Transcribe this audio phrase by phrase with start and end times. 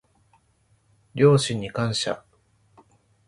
[1.13, 2.25] 両親に感謝